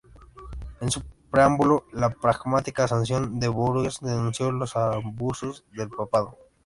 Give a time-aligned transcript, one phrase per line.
[0.79, 6.39] En su preámbulo, la Pragmática Sanción de Bourges denuncia los abusos del papado.